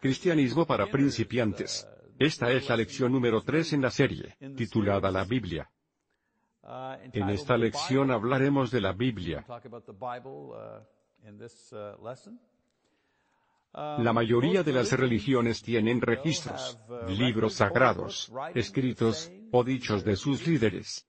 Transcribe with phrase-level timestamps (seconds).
[0.00, 1.88] Cristianismo para principiantes.
[2.18, 5.70] Esta es la lección número 3 en la serie, titulada La Biblia.
[7.12, 9.44] En esta lección hablaremos de la Biblia.
[13.72, 16.78] La mayoría de las religiones tienen registros,
[17.08, 21.06] libros sagrados, escritos, o dichos de sus líderes.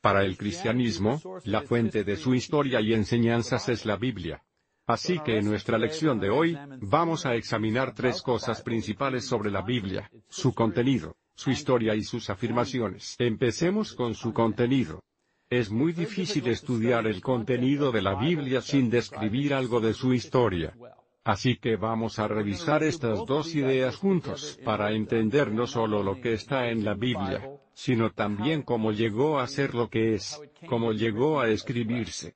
[0.00, 4.44] Para el cristianismo, la fuente de su historia y enseñanzas es la Biblia.
[4.86, 9.62] Así que en nuestra lección de hoy, vamos a examinar tres cosas principales sobre la
[9.62, 13.16] Biblia, su contenido, su historia y sus afirmaciones.
[13.18, 15.02] Empecemos con su contenido.
[15.48, 20.76] Es muy difícil estudiar el contenido de la Biblia sin describir algo de su historia.
[21.24, 26.34] Así que vamos a revisar estas dos ideas juntos, para entender no solo lo que
[26.34, 31.40] está en la Biblia, sino también cómo llegó a ser lo que es, cómo llegó
[31.40, 32.34] a escribirse.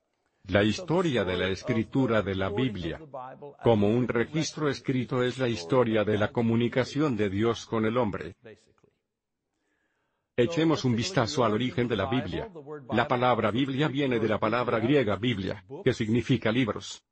[0.48, 2.98] La historia de la escritura de la Biblia.
[3.62, 8.34] Como un registro escrito es la historia de la comunicación de Dios con el hombre.
[10.34, 12.50] Echemos un vistazo al origen de la Biblia.
[12.92, 17.04] La palabra Biblia viene de la palabra griega Biblia, que significa libros.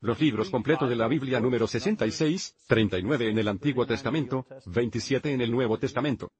[0.00, 5.40] Los libros completos de la Biblia número 66, 39 en el Antiguo Testamento, 27 en
[5.40, 6.30] el Nuevo Testamento.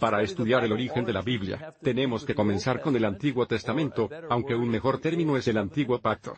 [0.00, 4.54] Para estudiar el origen de la Biblia, tenemos que comenzar con el Antiguo Testamento, aunque
[4.54, 6.36] un mejor término es el Antiguo Pacto.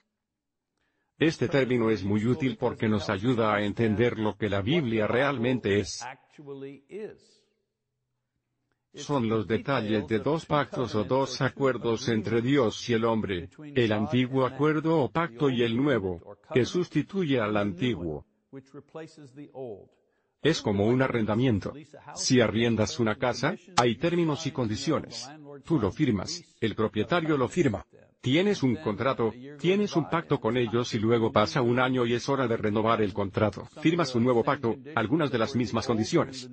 [1.18, 5.78] Este término es muy útil porque nos ayuda a entender lo que la Biblia realmente
[5.78, 6.04] es.
[8.94, 13.92] Son los detalles de dos pactos o dos acuerdos entre Dios y el hombre, el
[13.92, 18.24] antiguo acuerdo o pacto y el nuevo, que sustituye al antiguo.
[20.44, 21.72] Es como un arrendamiento.
[22.14, 25.28] Si arriendas una casa, hay términos y condiciones.
[25.64, 27.86] Tú lo firmas, el propietario lo firma.
[28.20, 32.28] Tienes un contrato, tienes un pacto con ellos y luego pasa un año y es
[32.28, 33.68] hora de renovar el contrato.
[33.80, 36.50] Firmas un nuevo pacto, algunas de las mismas condiciones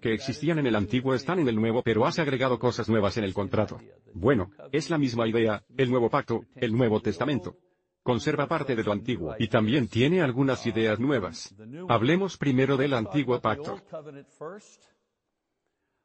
[0.00, 3.24] que existían en el antiguo están en el nuevo pero has agregado cosas nuevas en
[3.24, 3.78] el contrato.
[4.12, 7.56] Bueno, es la misma idea, el nuevo pacto, el Nuevo Testamento
[8.04, 11.52] conserva parte de lo antiguo y también tiene algunas ideas nuevas.
[11.88, 13.80] Hablemos primero del antiguo pacto.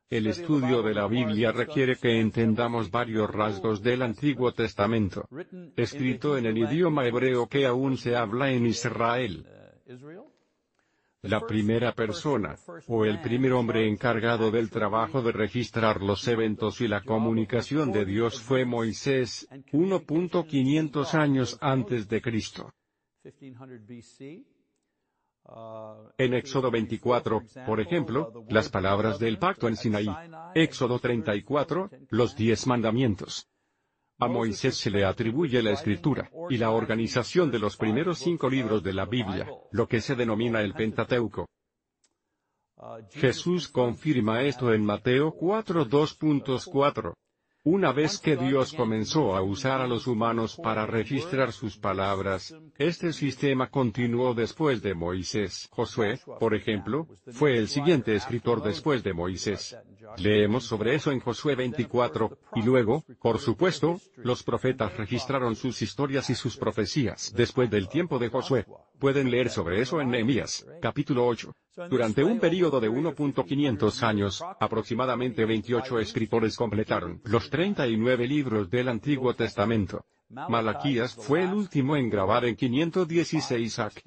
[0.09, 5.27] El estudio de la Biblia requiere que entendamos varios rasgos del Antiguo Testamento,
[5.75, 9.45] escrito en el idioma hebreo que aún se habla en Israel.
[11.24, 12.56] La primera persona,
[12.88, 18.06] o el primer hombre encargado del trabajo de registrar los eventos y la comunicación de
[18.06, 22.74] Dios fue Moisés, 1.500 años antes de Cristo.
[26.18, 30.07] En Éxodo 24, por ejemplo, las palabras del pacto en Sinaí.
[30.56, 33.50] Éxodo 34, los diez mandamientos.
[34.22, 38.84] A Moisés se le atribuye la escritura, y la organización de los primeros cinco libros
[38.84, 41.47] de la Biblia, lo que se denomina el Pentateuco.
[43.12, 47.13] Jesús confirma esto en Mateo 4.2.4.
[47.65, 53.11] Una vez que Dios comenzó a usar a los humanos para registrar sus palabras, este
[53.11, 55.67] sistema continuó después de Moisés.
[55.69, 59.75] Josué, por ejemplo, fue el siguiente escritor después de Moisés.
[60.17, 66.29] Leemos sobre eso en Josué 24, y luego, por supuesto, los profetas registraron sus historias
[66.29, 68.65] y sus profecías después del tiempo de Josué.
[68.99, 71.53] Pueden leer sobre eso en Nehemías, capítulo 8.
[71.90, 79.34] Durante un período de 1.500 años, aproximadamente 28 escritores completaron los 39 libros del Antiguo
[79.35, 80.06] Testamento.
[80.30, 84.03] Malaquías fue el último en grabar en 516 AC.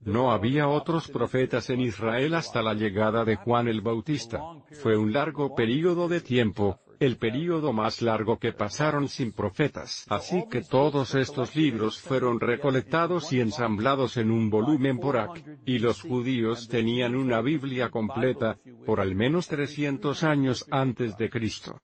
[0.00, 4.40] No había otros profetas en Israel hasta la llegada de Juan el Bautista.
[4.82, 10.06] Fue un largo período de tiempo, el período más largo que pasaron sin profetas.
[10.08, 15.78] Así que todos estos libros fueron recolectados y ensamblados en un volumen por ac, y
[15.78, 21.80] los judíos tenían una Biblia completa, por al menos 300 años antes de Cristo.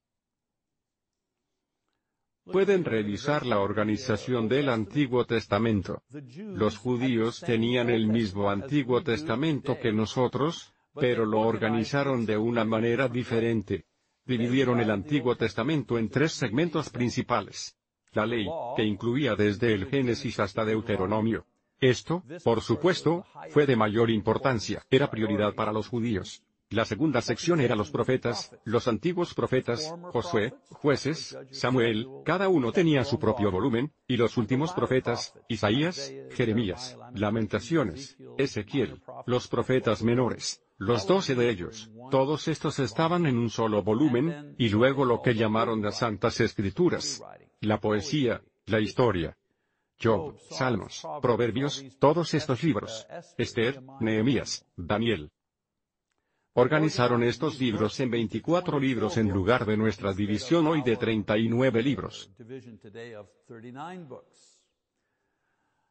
[2.45, 6.03] Pueden revisar la organización del Antiguo Testamento.
[6.11, 13.09] Los judíos tenían el mismo Antiguo Testamento que nosotros, pero lo organizaron de una manera
[13.09, 13.85] diferente.
[14.27, 17.77] Dividieron el Antiguo Testamento en tres segmentos principales.
[18.13, 18.47] La ley,
[18.77, 21.47] que incluía desde el Génesis hasta Deuteronomio.
[21.81, 26.43] Esto, por supuesto, fue de mayor importancia, era prioridad para los judíos.
[26.71, 33.03] La segunda sección era los profetas, los antiguos profetas, Josué, jueces, Samuel, cada uno tenía
[33.05, 41.09] su propio volumen, y los últimos profetas, Isaías, Jeremías, Lamentaciones, Ezequiel, los profetas menores, los
[41.09, 45.83] doce de ellos, todos estos estaban en un solo volumen, y luego lo que llamaron
[45.83, 47.21] las Santas Escrituras.
[47.61, 49.37] La poesía, la historia,
[50.03, 53.07] Job, Salmos, Proverbios, todos estos libros.
[53.37, 55.31] Esther, Nehemías, Daniel.
[56.55, 62.29] Organizaron estos libros en 24 libros en lugar de nuestra división hoy de 39 libros.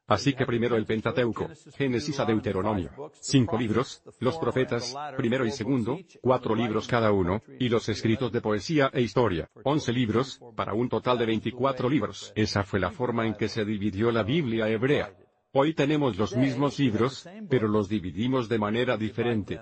[0.06, 5.98] Así que primero el Pentateuco, Génesis a Deuteronomio, cinco libros, los profetas, primero y segundo,
[6.20, 10.90] cuatro libros cada uno, y los escritos de poesía e historia, once libros, para un
[10.90, 12.34] total de 24 libros.
[12.36, 15.16] Esa fue la forma en que se dividió la Biblia hebrea.
[15.54, 19.62] Hoy tenemos los mismos libros, pero los dividimos de manera diferente.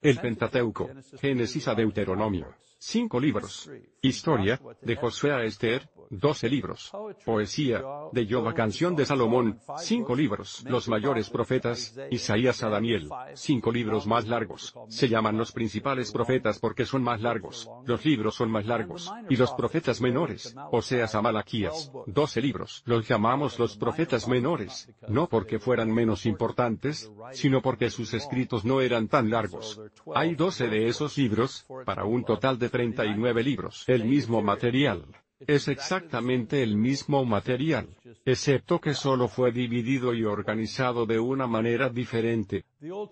[0.00, 0.90] El Pentateuco,
[1.20, 3.70] Génesis a Deuteronomio, cinco libros.
[4.00, 6.92] Historia, de Josué a Esther, doce libros.
[7.24, 7.82] Poesía,
[8.12, 10.62] de Yoba Canción de Salomón, cinco libros.
[10.68, 14.74] Los mayores profetas, Isaías a Daniel, cinco libros más largos.
[14.88, 17.68] Se llaman los principales profetas porque son más largos.
[17.86, 19.10] Los libros son más largos.
[19.30, 22.82] Y los profetas menores, Oseas a Malaquías, doce libros.
[22.84, 28.80] Los llamamos los profetas menores, no porque fueran menos importantes, sino porque sus escritos no
[28.80, 29.80] eran tan largos.
[30.14, 33.84] Hay doce de esos libros, para un total de 39 libros.
[33.86, 35.06] El mismo material.
[35.46, 37.88] Es exactamente el mismo material,
[38.24, 42.64] excepto que solo fue dividido y organizado de una manera diferente.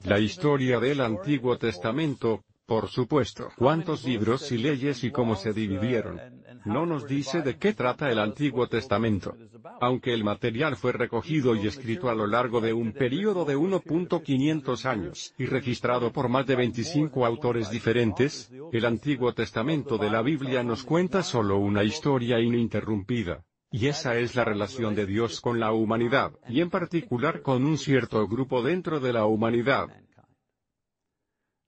[0.04, 3.48] La historia del Antiguo Testamento, por supuesto.
[3.56, 6.20] ¿Cuántos libros y leyes y cómo se dividieron?
[6.64, 9.36] No nos dice de qué trata el Antiguo Testamento.
[9.80, 14.84] Aunque el material fue recogido y escrito a lo largo de un período de 1.500
[14.84, 20.62] años, y registrado por más de 25 autores diferentes, el Antiguo Testamento de la Biblia
[20.62, 23.44] nos cuenta solo una historia ininterrumpida.
[23.72, 27.78] Y esa es la relación de Dios con la humanidad, y en particular con un
[27.78, 29.88] cierto grupo dentro de la humanidad.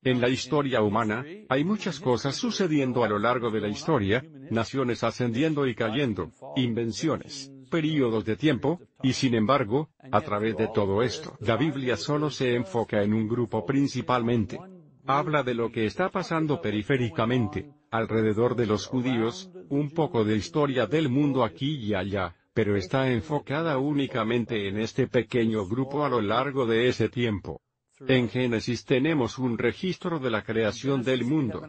[0.05, 5.05] En la historia humana, hay muchas cosas sucediendo a lo largo de la historia, naciones
[5.05, 11.37] ascendiendo y cayendo, invenciones, períodos de tiempo, y sin embargo, a través de todo esto,
[11.39, 14.59] la Biblia solo se enfoca en un grupo principalmente.
[15.07, 20.87] Habla de lo que está pasando periféricamente, alrededor de los judíos, un poco de historia
[20.87, 26.21] del mundo aquí y allá, pero está enfocada únicamente en este pequeño grupo a lo
[26.21, 27.61] largo de ese tiempo.
[28.09, 31.63] En Génesis tenemos un registro de la creación del mundo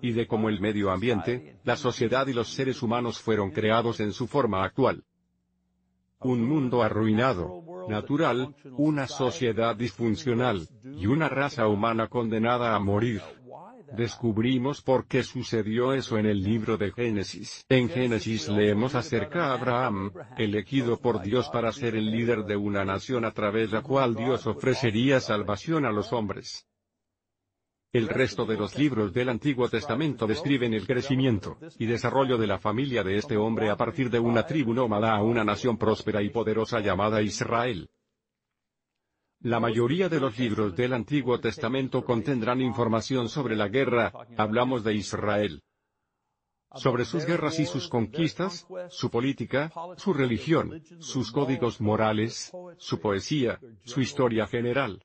[0.00, 4.12] y de cómo el medio ambiente, la sociedad y los seres humanos fueron creados en
[4.12, 5.04] su forma actual.
[6.20, 13.22] Un mundo arruinado, natural, una sociedad disfuncional, y una raza humana condenada a morir.
[13.92, 17.64] Descubrimos por qué sucedió eso en el libro de Génesis.
[17.68, 22.84] En Génesis leemos acerca de Abraham, elegido por Dios para ser el líder de una
[22.84, 26.66] nación a través de la cual Dios ofrecería salvación a los hombres.
[27.92, 32.58] El resto de los libros del Antiguo Testamento describen el crecimiento y desarrollo de la
[32.58, 36.30] familia de este hombre a partir de una tribu nómada a una nación próspera y
[36.30, 37.88] poderosa llamada Israel.
[39.46, 44.94] La mayoría de los libros del Antiguo Testamento contendrán información sobre la guerra, hablamos de
[44.94, 45.62] Israel.
[46.74, 53.60] Sobre sus guerras y sus conquistas, su política, su religión, sus códigos morales, su poesía,
[53.84, 55.00] su historia general.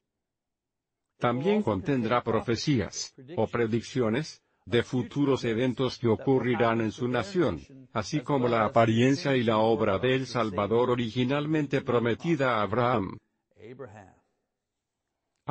[1.19, 7.61] También contendrá profecías, o predicciones, de futuros eventos que ocurrirán en su nación,
[7.93, 13.19] así como la apariencia y la obra del Salvador originalmente prometida a Abraham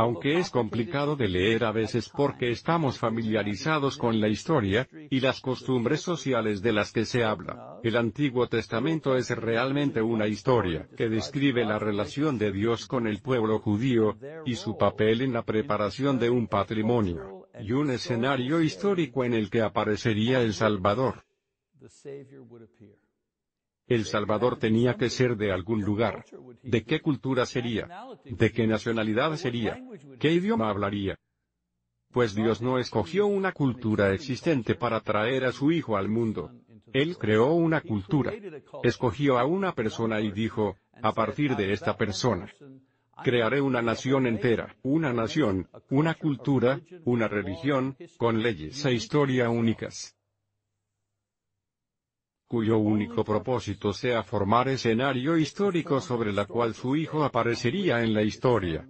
[0.01, 5.43] aunque es complicado de leer a veces porque estamos familiarizados con la historia, y las
[5.43, 7.79] costumbres sociales de las que se habla.
[7.83, 13.21] El Antiguo Testamento es realmente una historia que describe la relación de Dios con el
[13.21, 14.17] pueblo judío,
[14.47, 19.51] y su papel en la preparación de un patrimonio, y un escenario histórico en el
[19.51, 21.25] que aparecería el Salvador.
[23.91, 26.25] El Salvador tenía que ser de algún lugar.
[26.63, 27.89] ¿De qué cultura sería?
[28.25, 29.83] ¿De qué nacionalidad sería?
[30.21, 31.19] ¿Qué idioma hablaría?
[32.13, 36.53] Pues Dios no escogió una cultura existente para traer a su Hijo al mundo.
[36.93, 38.33] Él creó una cultura.
[38.85, 42.49] Escogió a una persona y dijo, a partir de esta persona,
[43.25, 50.15] crearé una nación entera, una nación, una cultura, una religión, con leyes e historia únicas
[52.51, 58.23] cuyo único propósito sea formar escenario histórico sobre la cual su hijo aparecería en la
[58.23, 58.89] historia.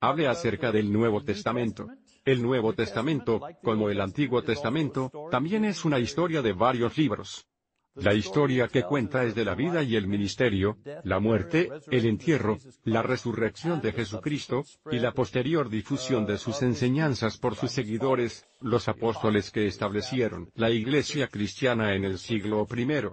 [0.00, 1.88] Hable acerca del Nuevo Testamento.
[2.24, 7.48] El Nuevo Testamento, como el Antiguo Testamento, también es una historia de varios libros.
[7.96, 12.58] La historia que cuenta es de la vida y el ministerio, la muerte, el entierro,
[12.82, 18.88] la resurrección de Jesucristo, y la posterior difusión de sus enseñanzas por sus seguidores, los
[18.88, 23.10] apóstoles que establecieron la iglesia cristiana en el siglo I.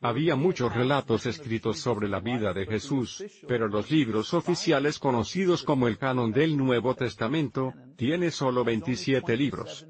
[0.00, 5.88] Había muchos relatos escritos sobre la vida de Jesús, pero los libros oficiales conocidos como
[5.88, 9.86] el canon del Nuevo Testamento, tiene solo 27 libros.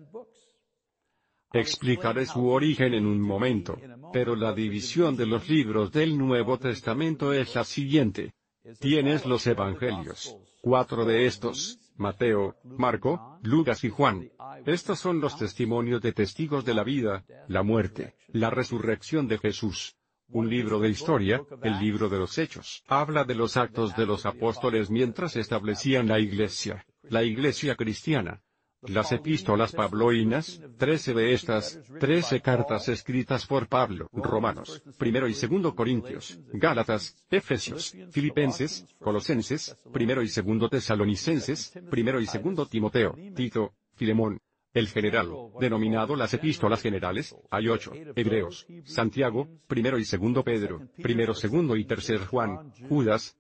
[1.53, 3.79] Explicaré su origen en un momento,
[4.13, 8.35] pero la división de los libros del Nuevo Testamento es la siguiente.
[8.79, 10.37] Tienes los Evangelios.
[10.61, 14.31] Cuatro de estos, Mateo, Marco, Lucas y Juan.
[14.65, 19.97] Estos son los testimonios de testigos de la vida, la muerte, la resurrección de Jesús.
[20.29, 24.25] Un libro de historia, el libro de los Hechos, habla de los actos de los
[24.25, 28.41] apóstoles mientras establecían la iglesia, la iglesia cristiana.
[28.89, 35.75] Las epístolas pabloinas, trece de estas, trece cartas escritas por Pablo, Romanos, primero y segundo
[35.75, 44.41] Corintios, Gálatas, Efesios, Filipenses, Colosenses, primero y segundo Tesalonicenses, primero y segundo Timoteo, Tito, Filemón.
[44.75, 51.35] El general, denominado las epístolas generales, hay ocho, Hebreos, Santiago, primero y segundo Pedro, primero
[51.35, 53.37] segundo y tercer Juan, Judas,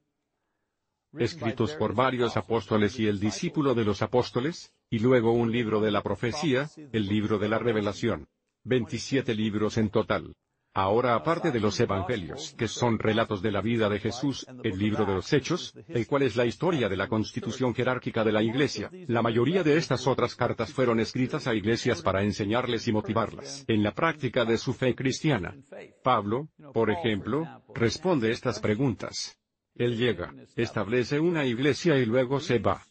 [1.18, 5.90] escritos por varios apóstoles y el discípulo de los apóstoles, y luego un libro de
[5.90, 8.28] la profecía, el libro de la revelación.
[8.64, 10.34] 27 libros en total.
[10.74, 15.06] Ahora aparte de los evangelios, que son relatos de la vida de Jesús, el libro
[15.06, 18.90] de los Hechos, el cual es la historia de la constitución jerárquica de la Iglesia,
[19.08, 23.82] la mayoría de estas otras cartas fueron escritas a iglesias para enseñarles y motivarlas en
[23.82, 25.56] la práctica de su fe cristiana.
[26.04, 29.38] Pablo, por ejemplo, responde estas preguntas.
[29.74, 32.82] Él llega, establece una iglesia y luego se va.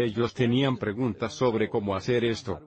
[0.00, 2.60] Ellos tenían preguntas sobre cómo hacer esto,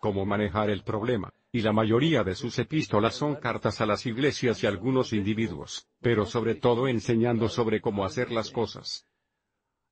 [0.00, 4.62] cómo manejar el problema, y la mayoría de sus epístolas son cartas a las iglesias
[4.62, 9.06] y algunos individuos, pero sobre todo enseñando sobre cómo hacer las cosas.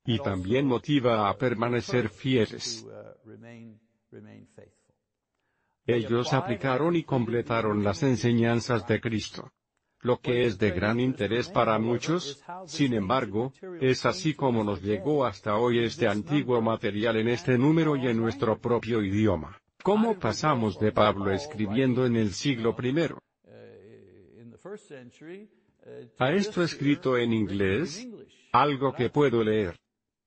[0.07, 2.89] Y también motiva a permanecer fieles.
[5.85, 9.53] Ellos aplicaron y completaron las enseñanzas de Cristo
[10.03, 15.25] lo que es de gran interés para muchos, sin embargo, es así como nos llegó
[15.25, 19.57] hasta hoy este antiguo material en este número y en nuestro propio idioma.
[19.83, 22.95] ¿Cómo pasamos de Pablo escribiendo en el siglo I
[26.19, 28.07] a esto escrito en inglés?
[28.53, 29.79] Algo que puedo leer.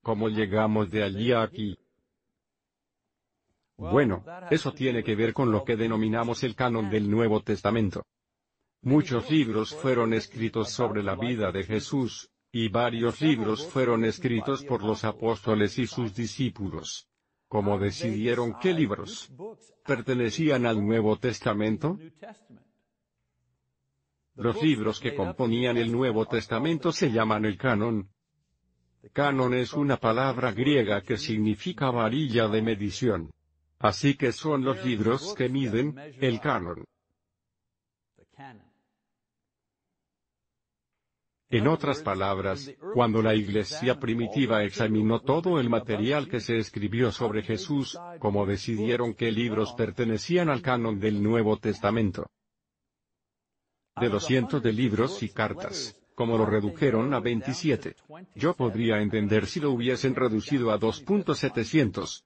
[0.02, 1.78] ¿Cómo llegamos de allí a aquí?
[3.76, 8.04] Bueno, eso tiene que ver con lo que denominamos el canon del Nuevo Testamento.
[8.86, 14.84] Muchos libros fueron escritos sobre la vida de Jesús, y varios libros fueron escritos por
[14.84, 17.08] los apóstoles y sus discípulos.
[17.48, 19.32] ¿Cómo decidieron qué libros
[19.84, 21.98] pertenecían al Nuevo Testamento?
[24.36, 28.08] Los libros que componían el Nuevo Testamento se llaman el canon.
[29.12, 33.32] Canon es una palabra griega que significa varilla de medición.
[33.80, 36.84] Así que son los libros que miden, el canon.
[41.48, 47.42] En otras palabras, cuando la iglesia primitiva examinó todo el material que se escribió sobre
[47.42, 52.26] Jesús, como decidieron qué libros pertenecían al canon del Nuevo Testamento.
[53.94, 57.94] De los cientos de libros y cartas, como lo redujeron a 27.
[58.34, 62.24] Yo podría entender si lo hubiesen reducido a 2.700.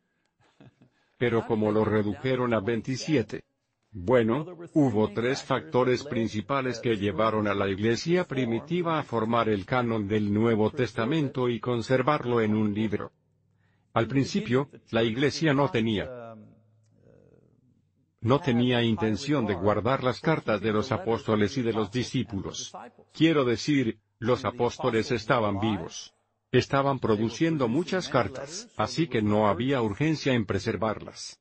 [1.19, 3.45] Pero como lo redujeron a 27,
[3.93, 10.07] bueno, hubo tres factores principales que llevaron a la iglesia primitiva a formar el canon
[10.07, 13.13] del Nuevo Testamento y conservarlo en un libro.
[13.93, 16.21] Al principio, la iglesia no tenía
[18.23, 22.73] no tenía intención de guardar las cartas de los apóstoles y de los discípulos.
[23.15, 26.15] Quiero decir, los apóstoles estaban vivos.
[26.53, 31.40] Estaban produciendo muchas cartas, así que no había urgencia en preservarlas.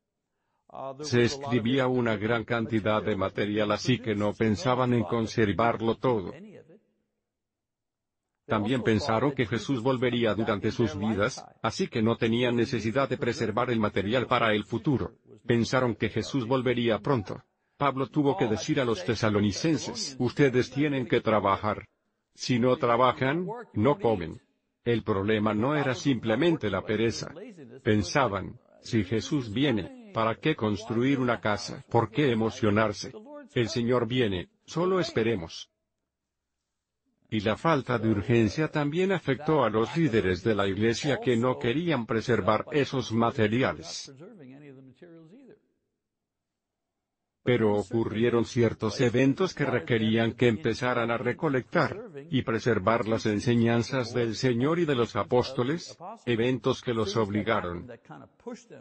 [1.01, 6.33] Se escribía una gran cantidad de material así que no pensaban en conservarlo todo.
[8.45, 13.69] También pensaron que Jesús volvería durante sus vidas, así que no tenían necesidad de preservar
[13.69, 15.13] el material para el futuro.
[15.45, 17.43] Pensaron que Jesús volvería pronto.
[17.77, 21.87] Pablo tuvo que decir a los tesalonicenses, ustedes tienen que trabajar.
[22.33, 24.41] Si no trabajan, no comen.
[24.83, 27.33] El problema no era simplemente la pereza.
[27.83, 31.83] Pensaban, si Jesús viene, ¿Para qué construir una casa?
[31.89, 33.11] ¿Por qué emocionarse?
[33.53, 35.69] El Señor viene, solo esperemos.
[37.31, 41.59] Y la falta de urgencia también afectó a los líderes de la iglesia que no
[41.59, 44.11] querían preservar esos materiales.
[47.49, 54.35] Pero ocurrieron ciertos eventos que requerían que empezaran a recolectar y preservar las enseñanzas del
[54.35, 57.91] Señor y de los apóstoles, eventos que los obligaron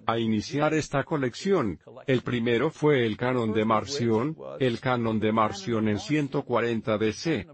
[0.04, 1.80] a iniciar esta colección.
[2.06, 7.46] El primero fue el canon de Marción, el canon de Marción en 140 DC.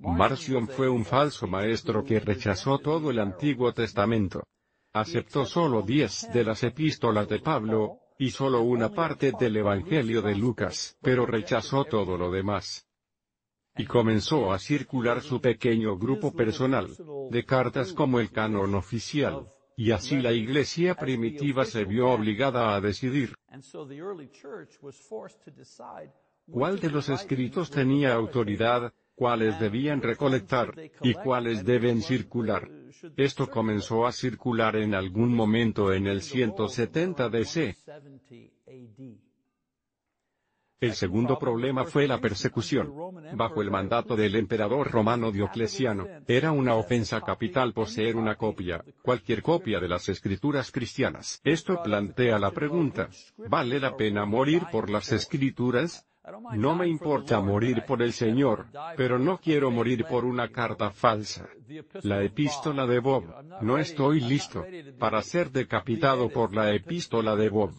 [0.00, 4.42] Marción fue un falso maestro que rechazó todo el Antiguo Testamento.
[4.92, 10.36] Aceptó solo diez de las epístolas de Pablo, y solo una parte del Evangelio de
[10.36, 12.86] Lucas, pero rechazó todo lo demás.
[13.78, 16.88] Y comenzó a circular su pequeño grupo personal,
[17.30, 22.80] de cartas como el canon oficial, y así la iglesia primitiva se vio obligada a
[22.82, 23.34] decidir
[26.46, 32.68] cuál de los escritos tenía autoridad, cuáles debían recolectar, y cuáles deben circular.
[33.16, 37.76] Esto comenzó a circular en algún momento en el 170 DC.
[40.80, 42.90] El segundo problema fue la persecución.
[43.34, 49.42] Bajo el mandato del emperador romano Diocleciano, era una ofensa capital poseer una copia, cualquier
[49.42, 51.42] copia de las escrituras cristianas.
[51.44, 56.06] Esto plantea la pregunta, ¿vale la pena morir por las escrituras?
[56.52, 61.48] No me importa morir por el Señor, pero no quiero morir por una carta falsa.
[62.02, 63.24] La epístola de Bob,
[63.62, 64.64] no estoy listo
[64.98, 67.72] para ser decapitado por la epístola de Bob.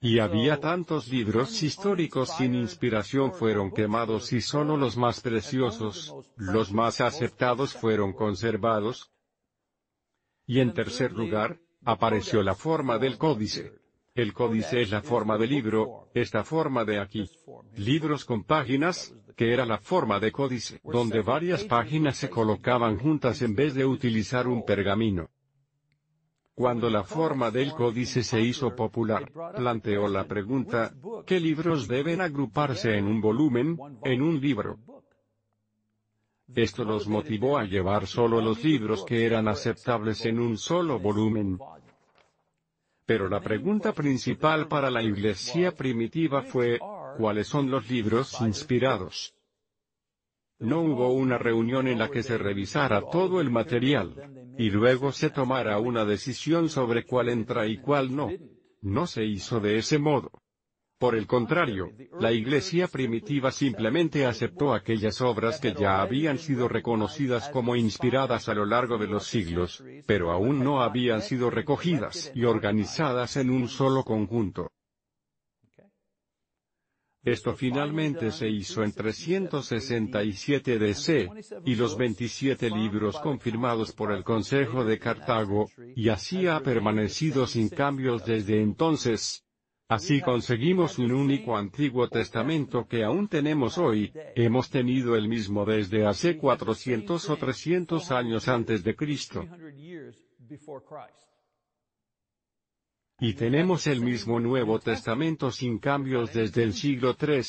[0.00, 6.72] Y había tantos libros históricos sin inspiración fueron quemados y solo los más preciosos, los
[6.72, 9.12] más aceptados fueron conservados.
[10.44, 13.81] Y en tercer lugar, apareció la forma del códice.
[14.14, 17.30] El códice es la forma de libro, esta forma de aquí.
[17.76, 23.40] Libros con páginas, que era la forma de códice, donde varias páginas se colocaban juntas
[23.40, 25.30] en vez de utilizar un pergamino.
[26.54, 30.92] Cuando la forma del códice se hizo popular, planteó la pregunta,
[31.24, 34.78] ¿qué libros deben agruparse en un volumen, en un libro?
[36.54, 41.58] Esto los motivó a llevar solo los libros que eran aceptables en un solo volumen.
[43.04, 46.78] Pero la pregunta principal para la iglesia primitiva fue,
[47.18, 49.34] ¿cuáles son los libros inspirados?
[50.58, 55.30] No hubo una reunión en la que se revisara todo el material, y luego se
[55.30, 58.30] tomara una decisión sobre cuál entra y cuál no.
[58.80, 60.41] No se hizo de ese modo.
[61.02, 67.48] Por el contrario, la iglesia primitiva simplemente aceptó aquellas obras que ya habían sido reconocidas
[67.48, 72.44] como inspiradas a lo largo de los siglos, pero aún no habían sido recogidas y
[72.44, 74.70] organizadas en un solo conjunto.
[77.24, 81.28] Esto finalmente se hizo en 367 DC,
[81.64, 87.70] y los 27 libros confirmados por el Consejo de Cartago, y así ha permanecido sin
[87.70, 89.44] cambios desde entonces,
[89.92, 96.06] Así conseguimos un único Antiguo Testamento que aún tenemos hoy, hemos tenido el mismo desde
[96.06, 99.46] hace 400 o 300 años antes de Cristo.
[103.20, 107.42] Y tenemos el mismo Nuevo Testamento sin cambios desde el siglo III.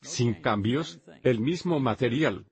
[0.00, 2.46] Sin cambios, el mismo material,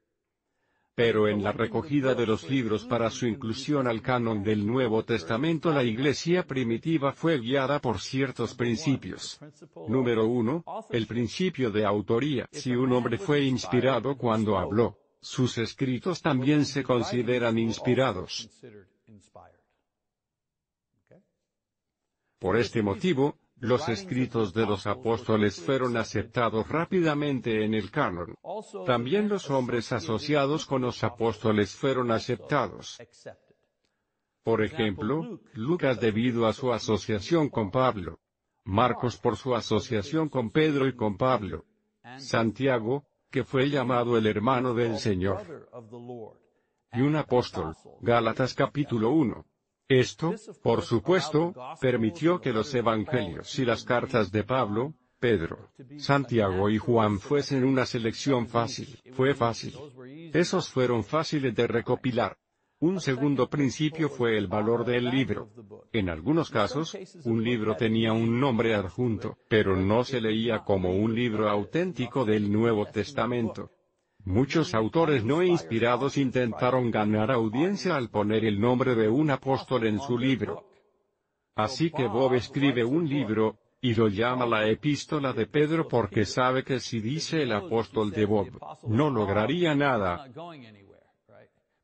[0.94, 5.72] pero en la recogida de los libros para su inclusión al canon del Nuevo Testamento
[5.72, 9.40] la Iglesia primitiva fue guiada por ciertos principios.
[9.88, 10.64] Número 1.
[10.90, 12.48] El principio de autoría.
[12.52, 18.48] Si un hombre fue inspirado cuando habló, sus escritos también se consideran inspirados.
[22.38, 28.34] Por este motivo, los escritos de los apóstoles fueron aceptados rápidamente en el canon.
[28.84, 32.98] También los hombres asociados con los apóstoles fueron aceptados.
[34.42, 38.18] Por ejemplo, Lucas debido a su asociación con Pablo.
[38.64, 41.64] Marcos por su asociación con Pedro y con Pablo.
[42.18, 45.70] Santiago, que fue llamado el hermano del Señor.
[46.92, 49.46] Y un apóstol, Gálatas capítulo 1.
[49.88, 56.78] Esto, por supuesto, permitió que los evangelios y las cartas de Pablo, Pedro, Santiago y
[56.78, 58.98] Juan fuesen una selección fácil.
[59.12, 59.74] Fue fácil.
[60.32, 62.36] Esos fueron fáciles de recopilar.
[62.80, 65.50] Un segundo principio fue el valor del libro.
[65.92, 71.14] En algunos casos, un libro tenía un nombre adjunto, pero no se leía como un
[71.14, 73.70] libro auténtico del Nuevo Testamento.
[74.24, 80.00] Muchos autores no inspirados intentaron ganar audiencia al poner el nombre de un apóstol en
[80.00, 80.66] su libro.
[81.54, 86.64] Así que Bob escribe un libro, y lo llama la epístola de Pedro porque sabe
[86.64, 88.48] que si dice el apóstol de Bob,
[88.88, 90.26] no lograría nada.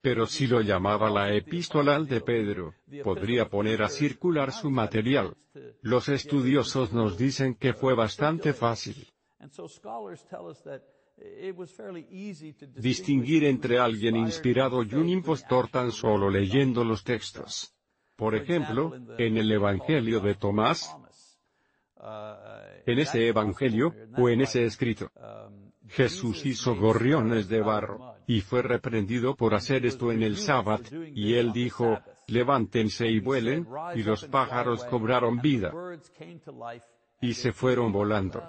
[0.00, 2.74] pero si lo llamaba la epístola de Pedro,
[3.04, 5.36] podría poner a circular su material.
[5.82, 9.06] Los estudiosos nos dicen que fue bastante fácil
[12.76, 17.74] distinguir entre alguien inspirado y un impostor tan solo leyendo los textos.
[18.16, 20.94] Por ejemplo, en el Evangelio de Tomás,
[22.86, 25.10] en ese Evangelio, o en ese escrito,
[25.88, 31.34] Jesús hizo gorriones de barro, y fue reprendido por hacer esto en el sábado, y
[31.34, 35.72] él dijo, levántense y vuelen, y los pájaros cobraron vida,
[37.20, 38.42] y se fueron volando.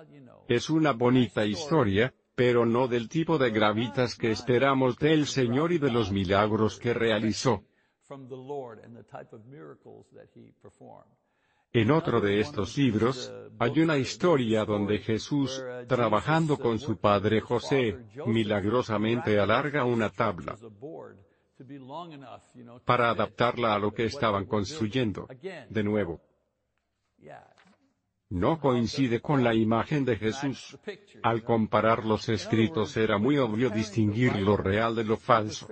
[0.48, 5.78] Es una bonita historia, pero no del tipo de gravitas que esperamos del Señor y
[5.78, 7.64] de los milagros que realizó.
[11.74, 17.98] En otro de estos libros, hay una historia donde Jesús, trabajando con su padre José,
[18.26, 20.58] milagrosamente alarga una tabla
[22.86, 25.28] para adaptarla a lo que estaban construyendo.
[25.70, 26.20] De nuevo,
[28.32, 30.78] no coincide con la imagen de Jesús.
[31.22, 35.68] Al comparar los escritos era muy obvio distinguir lo real de lo falso.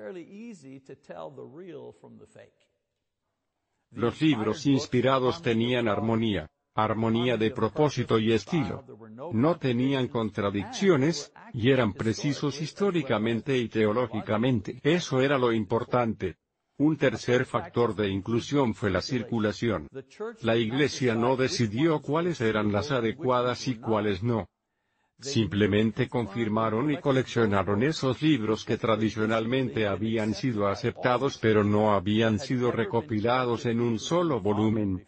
[3.91, 8.83] Los libros inspirados tenían armonía, armonía de propósito y estilo.
[9.31, 14.79] No tenían contradicciones, y eran precisos históricamente y teológicamente.
[14.83, 16.37] Eso era lo importante.
[16.79, 19.89] Un tercer factor de inclusión fue la circulación.
[20.41, 24.47] La Iglesia no decidió cuáles eran las adecuadas y cuáles no.
[25.19, 32.71] Simplemente confirmaron y coleccionaron esos libros que tradicionalmente habían sido aceptados pero no habían sido
[32.71, 35.05] recopilados en un solo volumen.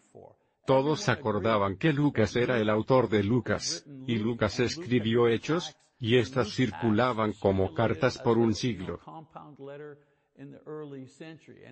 [0.66, 6.52] Todos acordaban que Lucas era el autor de Lucas, y Lucas escribió Hechos, y éstas
[6.52, 9.00] circulaban como cartas por un siglo.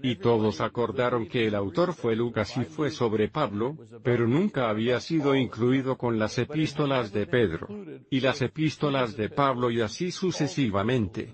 [0.02, 5.00] Y todos acordaron que el autor fue Lucas y fue sobre Pablo, pero nunca había
[5.00, 7.68] sido incluido con las epístolas de Pedro,
[8.10, 11.32] y las epístolas de Pablo y así sucesivamente.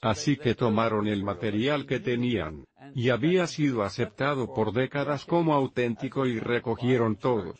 [0.00, 6.26] Así que tomaron el material que tenían, y había sido aceptado por décadas como auténtico
[6.26, 7.54] y recogieron todo.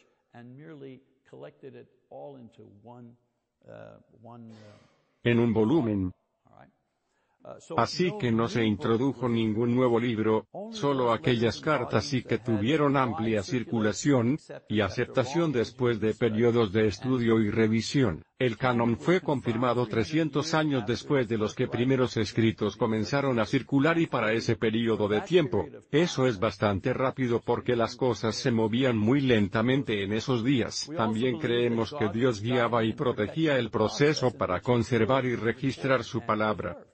[5.23, 6.13] En un volumen,
[7.77, 13.43] Así que no se introdujo ningún nuevo libro, solo aquellas cartas y que tuvieron amplia
[13.43, 18.23] circulación, y aceptación después de periodos de estudio y revisión.
[18.39, 23.99] El canon fue confirmado 300 años después de los que primeros escritos comenzaron a circular
[23.99, 28.99] y para ese periodo de tiempo, eso es bastante rápido porque las cosas se movían
[28.99, 30.91] muy lentamente en esos días.
[30.95, 36.86] También creemos que Dios guiaba y protegía el proceso para conservar y registrar su palabra.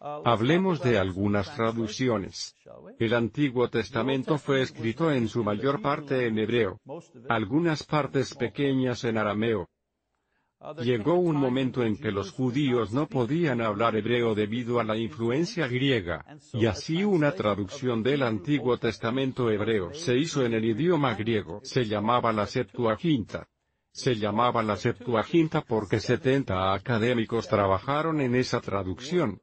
[0.00, 2.56] Hablemos de algunas traducciones.
[2.98, 6.80] El Antiguo Testamento fue escrito en su mayor parte en hebreo,
[7.28, 9.68] algunas partes pequeñas en arameo.
[10.82, 15.68] Llegó un momento en que los judíos no podían hablar hebreo debido a la influencia
[15.68, 21.60] griega, y así una traducción del Antiguo Testamento hebreo se hizo en el idioma griego.
[21.62, 23.48] Se llamaba la Septuaginta.
[23.92, 29.40] Se llamaba la Septuaginta porque 70 académicos trabajaron en esa traducción.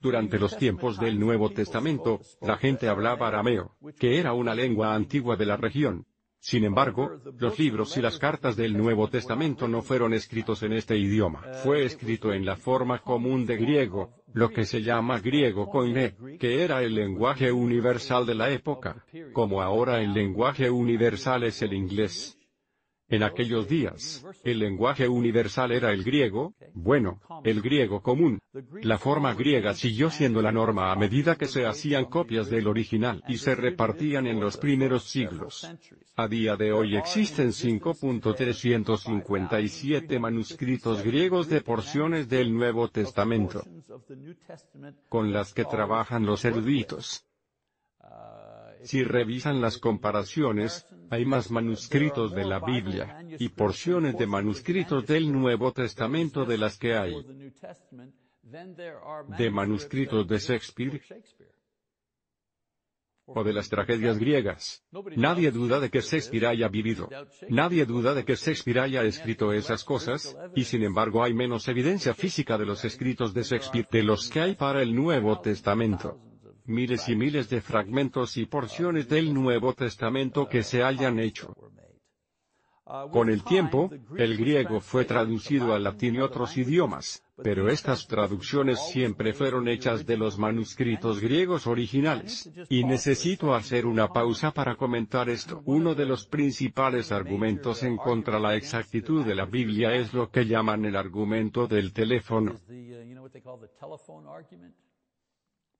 [0.00, 5.36] Durante los tiempos del Nuevo Testamento, la gente hablaba arameo, que era una lengua antigua
[5.36, 6.06] de la región.
[6.40, 10.96] Sin embargo, los libros y las cartas del Nuevo Testamento no fueron escritos en este
[10.96, 11.42] idioma.
[11.64, 16.62] Fue escrito en la forma común de griego, lo que se llama griego koine, que
[16.62, 22.37] era el lenguaje universal de la época, como ahora el lenguaje universal es el inglés.
[23.10, 28.38] En aquellos días, el lenguaje universal era el griego, bueno, el griego común.
[28.82, 33.24] La forma griega siguió siendo la norma a medida que se hacían copias del original
[33.26, 35.66] y se repartían en los primeros siglos.
[36.16, 43.64] A día de hoy existen 5.357 manuscritos griegos de porciones del Nuevo Testamento,
[45.08, 47.24] con las que trabajan los eruditos.
[48.82, 55.32] Si revisan las comparaciones, hay más manuscritos de la Biblia, y porciones de manuscritos del
[55.32, 57.14] Nuevo Testamento de las que hay
[59.36, 61.02] de manuscritos de Shakespeare
[63.26, 64.82] o de las tragedias griegas.
[65.16, 67.10] Nadie duda de que Shakespeare haya vivido.
[67.50, 72.14] Nadie duda de que Shakespeare haya escrito esas cosas, y sin embargo hay menos evidencia
[72.14, 76.18] física de los escritos de Shakespeare de los que hay para el Nuevo Testamento
[76.68, 81.54] miles y miles de fragmentos y porciones del Nuevo Testamento que se hayan hecho.
[83.12, 88.80] Con el tiempo, el griego fue traducido al latín y otros idiomas, pero estas traducciones
[88.80, 92.50] siempre fueron hechas de los manuscritos griegos originales.
[92.70, 95.60] Y necesito hacer una pausa para comentar esto.
[95.66, 100.30] Uno de los principales argumentos en contra de la exactitud de la Biblia es lo
[100.30, 102.54] que llaman el argumento del teléfono.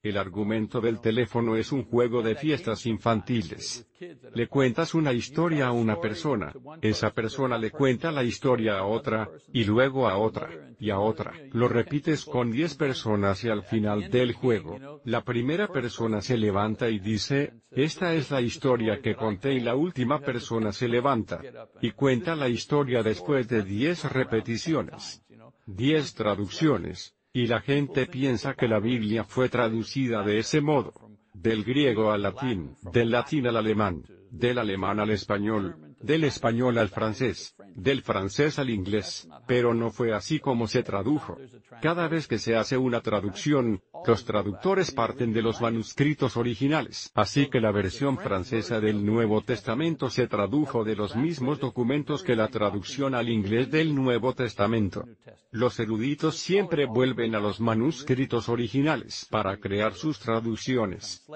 [0.00, 3.88] El argumento del teléfono es un juego de fiestas infantiles.
[4.32, 9.28] Le cuentas una historia a una persona, esa persona le cuenta la historia a otra,
[9.52, 11.32] y luego a otra, y a otra.
[11.50, 16.88] Lo repites con 10 personas y al final del juego, la primera persona se levanta
[16.88, 21.42] y dice, esta es la historia que conté y la última persona se levanta,
[21.82, 25.24] y cuenta la historia después de 10 repeticiones.
[25.66, 27.17] 10 traducciones.
[27.38, 30.92] Y la gente piensa que la Biblia fue traducida de ese modo,
[31.32, 36.88] del griego al latín, del latín al alemán, del alemán al español, del español al
[36.88, 41.38] francés, del francés al inglés, pero no fue así como se tradujo.
[41.82, 47.46] Cada vez que se hace una traducción, los traductores parten de los manuscritos originales, así
[47.46, 52.48] que la versión francesa del Nuevo Testamento se tradujo de los mismos documentos que la
[52.48, 55.04] traducción al inglés del Nuevo Testamento.
[55.50, 61.26] Los eruditos siempre vuelven a los manuscritos originales para crear sus traducciones.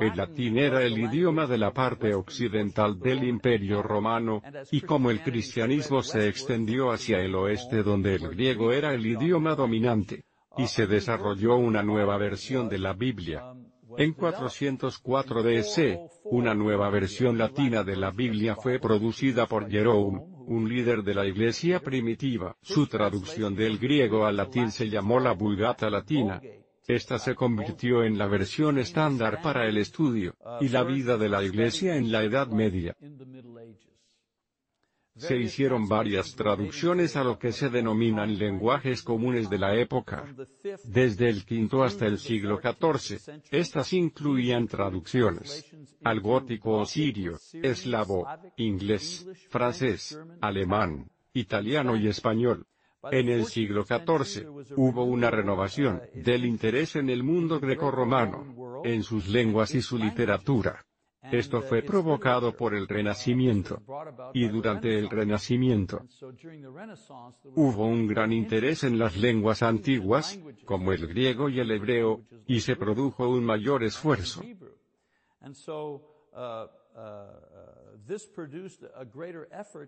[0.00, 5.20] El latín era el idioma de la parte occidental del Imperio Romano, y como el
[5.20, 10.24] cristianismo se extendió hacia el oeste donde el griego era el idioma dominante,
[10.56, 13.52] y se desarrolló una nueva versión de la Biblia.
[13.98, 20.68] En 404 DC, una nueva versión latina de la Biblia fue producida por Jerome, un
[20.68, 22.56] líder de la Iglesia primitiva.
[22.62, 26.40] Su traducción del griego al latín se llamó la Vulgata Latina,
[26.86, 31.42] esta se convirtió en la versión estándar para el estudio y la vida de la
[31.42, 32.96] Iglesia en la Edad Media.
[35.14, 40.24] Se hicieron varias traducciones a lo que se denominan lenguajes comunes de la época.
[40.84, 45.70] Desde el V hasta el siglo XIV, estas incluían traducciones
[46.02, 52.66] al gótico o sirio, eslavo, inglés, francés, alemán, italiano y español.
[53.10, 59.28] En el siglo XIV, hubo una renovación del interés en el mundo grecorromano, en sus
[59.28, 60.84] lenguas y su literatura.
[61.30, 63.80] Esto fue provocado por el Renacimiento.
[64.34, 66.04] Y durante el Renacimiento,
[67.54, 72.60] hubo un gran interés en las lenguas antiguas, como el griego y el hebreo, y
[72.60, 74.42] se produjo un mayor esfuerzo.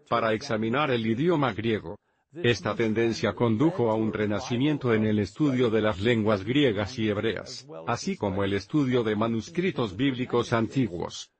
[0.08, 1.98] Para examinar el idioma griego,
[2.42, 7.66] esta tendencia condujo a un renacimiento en el estudio de las lenguas griegas y hebreas,
[7.86, 11.32] así como el estudio de manuscritos bíblicos antiguos.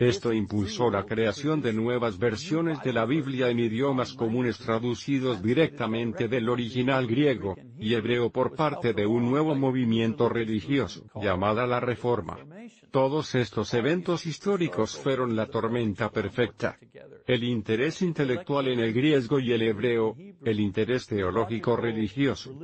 [0.00, 6.26] Esto impulsó la creación de nuevas versiones de la Biblia en idiomas comunes traducidos directamente
[6.26, 12.38] del original griego y hebreo por parte de un nuevo movimiento religioso, llamada la Reforma.
[12.90, 16.78] Todos estos eventos históricos fueron la tormenta perfecta.
[17.26, 22.58] El interés intelectual en el griego y el hebreo, el interés teológico religioso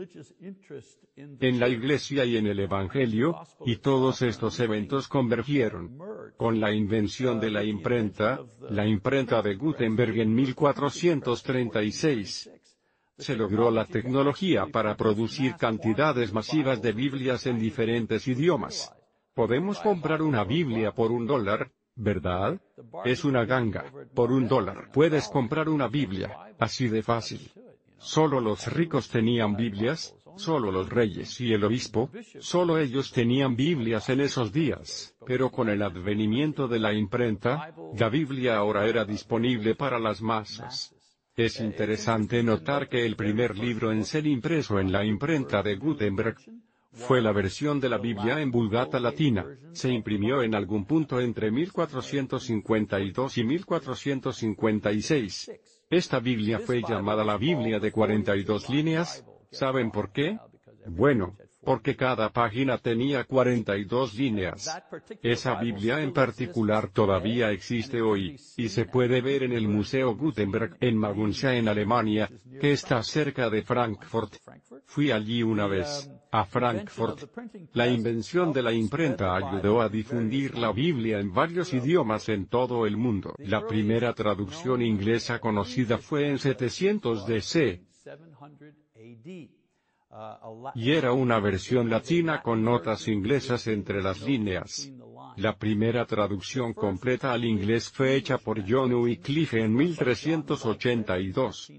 [1.16, 5.98] en la Iglesia y en el Evangelio, y todos estos eventos convergieron.
[6.36, 12.50] Con la invención de la imprenta, la imprenta de Gutenberg en 1436,
[13.16, 18.94] se logró la tecnología para producir cantidades masivas de Biblias en diferentes idiomas.
[19.34, 22.60] Podemos comprar una Biblia por un dólar, ¿verdad?
[23.04, 23.86] Es una ganga.
[24.14, 27.50] Por un dólar puedes comprar una Biblia, así de fácil.
[27.98, 34.08] Solo los ricos tenían Biblias, solo los reyes y el obispo, solo ellos tenían Biblias
[34.08, 39.74] en esos días, pero con el advenimiento de la imprenta, la Biblia ahora era disponible
[39.74, 40.94] para las masas.
[41.34, 46.36] Es interesante notar que el primer libro en ser impreso en la imprenta de Gutenberg,
[46.96, 51.50] fue la versión de la Biblia en Vulgata Latina, se imprimió en algún punto entre
[51.50, 55.50] 1452 y 1456.
[55.90, 60.38] Esta Biblia fue llamada la Biblia de 42 líneas, ¿saben por qué?
[60.86, 64.70] Bueno, porque cada página tenía 42 líneas.
[65.20, 70.76] Esa Biblia en particular todavía existe hoy, y se puede ver en el Museo Gutenberg
[70.80, 72.30] en Maguncia en Alemania,
[72.60, 74.36] que está cerca de Frankfurt.
[74.84, 77.24] Fui allí una vez, a Frankfurt.
[77.72, 82.86] La invención de la imprenta ayudó a difundir la Biblia en varios idiomas en todo
[82.86, 83.34] el mundo.
[83.38, 87.82] La primera traducción inglesa conocida fue en 700 DC.
[90.74, 94.90] Y era una versión latina con notas inglesas entre las líneas.
[95.36, 101.72] La primera traducción completa al inglés fue hecha por John Wycliffe en 1382.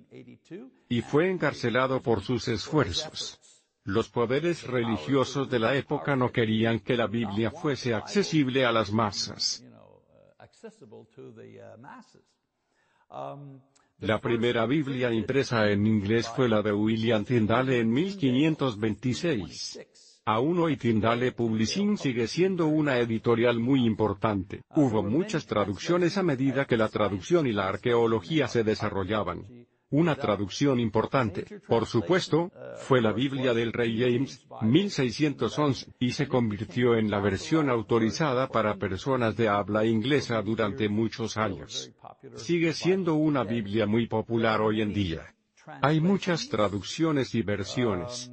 [0.89, 3.39] Y fue encarcelado por sus esfuerzos.
[3.83, 8.91] Los poderes religiosos de la época no querían que la Biblia fuese accesible a las
[8.91, 9.63] masas.
[14.01, 19.79] La primera Biblia impresa en inglés fue la de William Tyndale en 1526.
[20.23, 24.61] Aún hoy Tyndale Publishing sigue siendo una editorial muy importante.
[24.75, 29.45] Hubo muchas traducciones a medida que la traducción y la arqueología se desarrollaban.
[29.89, 36.95] Una traducción importante, por supuesto, fue la Biblia del Rey James, 1611, y se convirtió
[36.95, 41.93] en la versión autorizada para personas de habla inglesa durante muchos años.
[42.35, 45.33] Sigue siendo una Biblia muy popular hoy en día.
[45.81, 48.29] Hay muchas traducciones y versiones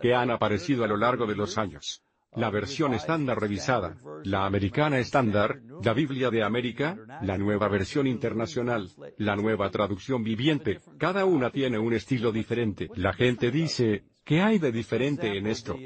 [0.00, 2.02] que han aparecido a lo largo de los años
[2.36, 8.90] la versión estándar revisada, la americana estándar, la Biblia de América, la nueva versión internacional,
[9.16, 12.88] la nueva traducción viviente, cada una tiene un estilo diferente.
[12.94, 15.76] La gente dice, ¿qué hay de diferente en esto?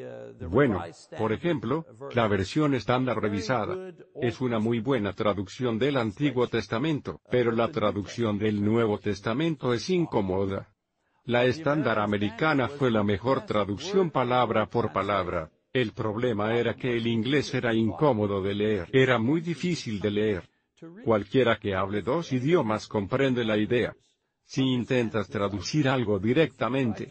[0.49, 0.83] Bueno,
[1.17, 7.53] por ejemplo, la versión estándar revisada es una muy buena traducción del Antiguo Testamento, pero
[7.53, 10.69] la traducción del Nuevo Testamento es incómoda.
[11.25, 15.51] La estándar americana fue la mejor traducción palabra por palabra.
[15.73, 20.51] El problema era que el inglés era incómodo de leer, era muy difícil de leer.
[21.05, 23.97] Cualquiera que hable dos idiomas comprende la idea.
[24.45, 27.09] Si intentas traducir algo directamente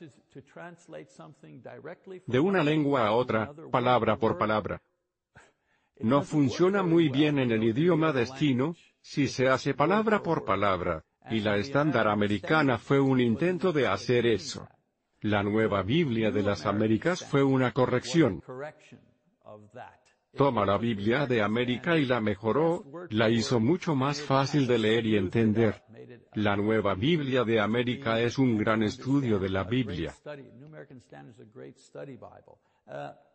[2.28, 4.82] de una lengua a otra, palabra por palabra,
[6.00, 11.40] no funciona muy bien en el idioma destino, si se hace palabra por palabra, y
[11.40, 14.68] la estándar americana fue un intento de hacer eso.
[15.22, 18.42] La nueva Biblia de las Américas fue una corrección.
[20.36, 25.06] Toma la Biblia de América y la mejoró, la hizo mucho más fácil de leer
[25.06, 25.84] y entender.
[26.34, 30.12] La nueva Biblia de América es un gran estudio de la Biblia.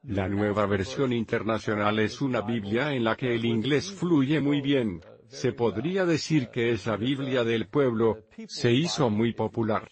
[0.03, 5.03] La nueva versión internacional es una Biblia en la que el inglés fluye muy bien.
[5.29, 9.89] Se podría decir que esa Biblia del pueblo se hizo muy popular.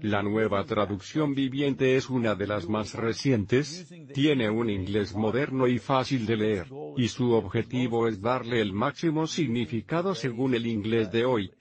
[0.00, 5.78] La nueva traducción viviente es una de las más recientes, tiene un inglés moderno y
[5.78, 11.24] fácil de leer, y su objetivo es darle el máximo significado según el inglés de
[11.24, 11.52] hoy.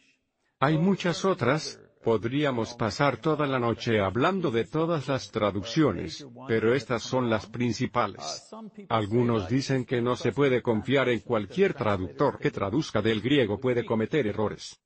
[0.60, 7.04] Hay muchas otras, podríamos pasar toda la noche hablando de todas las traducciones, pero estas
[7.04, 8.50] son las principales.
[8.90, 13.86] Algunos dicen que no se puede confiar en cualquier traductor que traduzca del griego puede
[13.86, 14.82] cometer errores.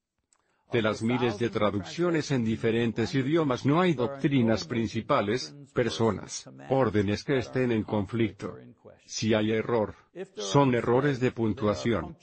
[0.71, 7.37] De las miles de traducciones en diferentes idiomas no hay doctrinas principales, personas, órdenes que
[7.37, 8.57] estén en conflicto.
[9.05, 9.95] Si hay error,
[10.35, 12.17] son errores de puntuación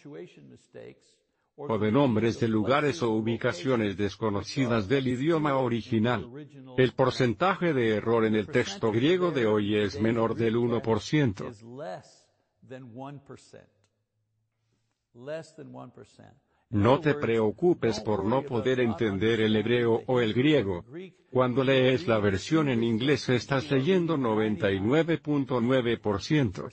[1.56, 6.28] o de nombres de lugares o ubicaciones desconocidas del idioma original.
[6.76, 11.52] El porcentaje de error en el texto griego de hoy es menor del 1%.
[16.72, 20.86] No te preocupes por no poder entender el hebreo o el griego.
[21.30, 26.70] Cuando lees la versión en inglés estás leyendo 99.9%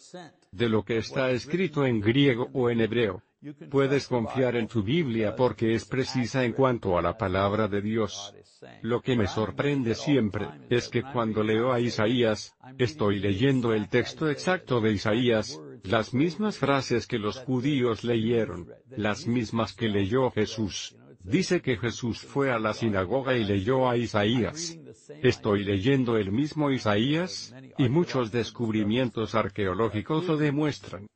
[0.51, 3.23] de lo que está escrito en griego o en hebreo.
[3.69, 8.33] Puedes confiar en tu Biblia porque es precisa en cuanto a la palabra de Dios.
[8.81, 14.29] Lo que me sorprende siempre, es que cuando leo a Isaías, estoy leyendo el texto
[14.29, 20.95] exacto de Isaías, las mismas frases que los judíos leyeron, las mismas que leyó Jesús.
[21.21, 24.77] Dice que Jesús fue a la sinagoga y leyó a Isaías.
[25.21, 31.07] Estoy leyendo el mismo Isaías, y muchos descubrimientos arqueológicos lo demuestran.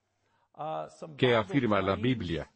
[1.17, 2.52] ¿Qué afirma la Biblia?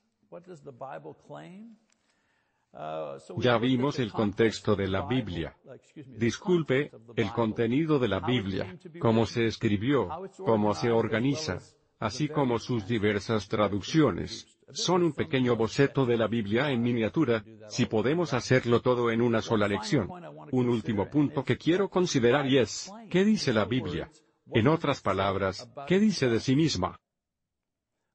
[3.38, 5.56] Ya vimos el contexto de la Biblia.
[5.96, 11.60] Disculpe, el contenido de la Biblia, cómo se escribió, cómo se organiza,
[12.00, 17.86] así como sus diversas traducciones, son un pequeño boceto de la Biblia en miniatura, si
[17.86, 20.10] podemos hacerlo todo en una sola lección.
[20.52, 24.12] Un último punto que quiero considerar y es, ¿qué dice la Biblia?
[24.48, 27.00] En otras palabras, ¿qué dice de sí misma?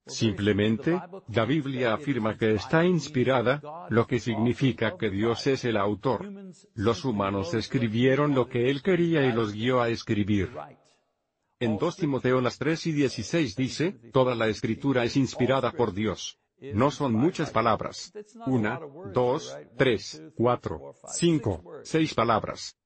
[0.07, 6.29] Simplemente, la Biblia afirma que está inspirada, lo que significa que Dios es el autor.
[6.75, 10.51] Los humanos escribieron lo que Él quería y los guió a escribir.
[11.63, 16.41] En 2 Timoteo las 3 y 16 dice, toda la escritura es inspirada por Dios.
[16.75, 18.13] No son muchas palabras.
[18.47, 18.81] Una,
[19.15, 22.77] dos, tres, cuatro, cinco, seis palabras.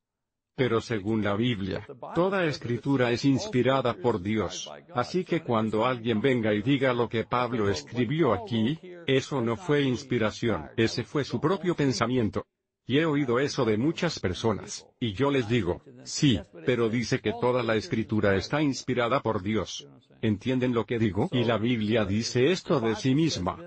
[0.54, 6.52] Pero según la Biblia, toda escritura es inspirada por Dios, así que cuando alguien venga
[6.52, 11.74] y diga lo que Pablo escribió aquí, eso no fue inspiración, ese fue su propio
[11.74, 12.46] pensamiento.
[12.86, 17.32] Y he oído eso de muchas personas, y yo les digo, sí, pero dice que
[17.32, 19.88] toda la escritura está inspirada por Dios.
[20.22, 21.28] ¿Entienden lo que digo?
[21.32, 23.58] Y la Biblia dice esto de sí misma.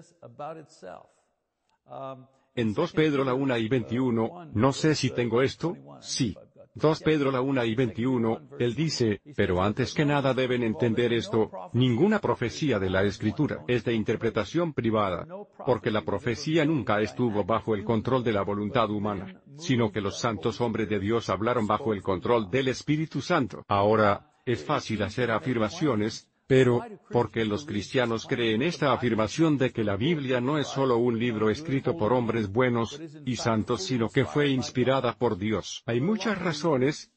[2.55, 6.36] En 2 Pedro la 1 y 21, no sé si tengo esto, sí,
[6.80, 11.51] 2 Pedro la 1 y 21, él dice, pero antes que nada deben entender esto,
[11.73, 15.27] ninguna profecía de la Escritura es de interpretación privada,
[15.65, 20.19] porque la profecía nunca estuvo bajo el control de la voluntad humana, sino que los
[20.19, 23.65] santos hombres de Dios hablaron bajo el control del Espíritu Santo.
[23.67, 29.83] Ahora, es fácil hacer afirmaciones, pero, ¿por qué los cristianos creen esta afirmación de que
[29.83, 34.25] la Biblia no es solo un libro escrito por hombres buenos y santos, sino que
[34.25, 35.83] fue inspirada por Dios?
[35.85, 37.11] Hay muchas razones,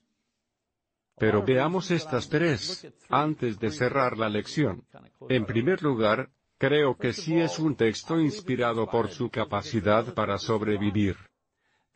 [1.16, 4.84] pero veamos estas tres, antes de cerrar la lección.
[5.30, 11.16] En primer lugar, creo que sí es un texto inspirado por su capacidad para sobrevivir.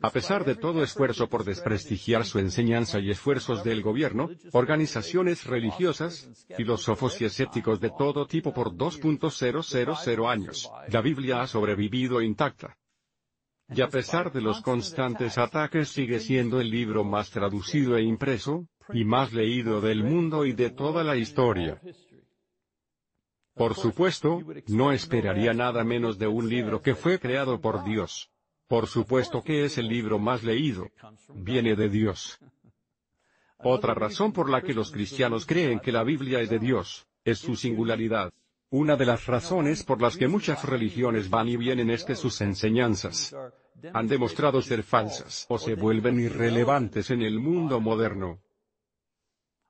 [0.00, 6.46] A pesar de todo esfuerzo por desprestigiar su enseñanza y esfuerzos del gobierno, organizaciones religiosas,
[6.54, 12.76] filósofos y escépticos de todo tipo por 2.000 años, la Biblia ha sobrevivido intacta.
[13.68, 18.68] Y a pesar de los constantes ataques sigue siendo el libro más traducido e impreso,
[18.92, 21.80] y más leído del mundo y de toda la historia.
[23.54, 28.30] Por supuesto, no esperaría nada menos de un libro que fue creado por Dios.
[28.68, 30.88] Por supuesto que es el libro más leído.
[31.34, 32.38] Viene de Dios.
[33.58, 37.38] Otra razón por la que los cristianos creen que la Biblia es de Dios, es
[37.38, 38.32] su singularidad.
[38.70, 42.40] Una de las razones por las que muchas religiones van y vienen es que sus
[42.40, 43.34] enseñanzas
[43.92, 48.40] han demostrado ser falsas o se vuelven irrelevantes en el mundo moderno.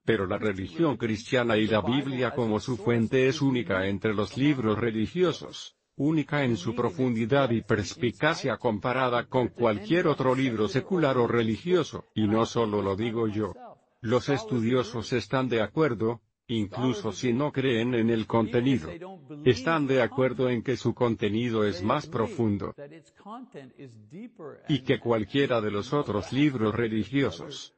[0.04, 4.78] Pero la religión cristiana y la Biblia como su fuente es única entre los libros
[4.78, 12.04] religiosos única en su profundidad y perspicacia comparada con cualquier otro libro secular o religioso,
[12.14, 13.54] y no solo lo digo yo.
[14.00, 18.88] Los estudiosos están de acuerdo, incluso si no creen en el contenido.
[19.44, 22.74] Están de acuerdo en que su contenido es más profundo
[24.68, 27.74] y que cualquiera de los otros libros religiosos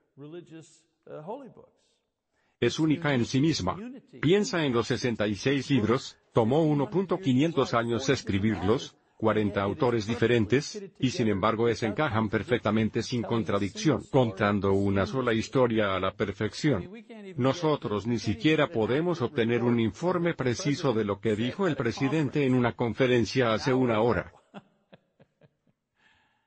[2.61, 3.77] es única en sí misma.
[4.21, 11.69] Piensa en los 66 libros, tomó 1.500 años escribirlos, 40 autores diferentes, y sin embargo
[11.69, 16.93] es encajan perfectamente sin contradicción, contando una sola historia a la perfección.
[17.37, 22.55] Nosotros ni siquiera podemos obtener un informe preciso de lo que dijo el presidente en
[22.55, 24.33] una conferencia hace una hora.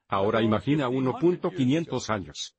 [0.07, 2.55] Ahora imagina 1.500 años